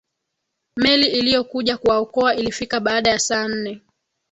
[0.77, 3.81] meli iliyokuja kuwaokoa ilifika baada ya saa nne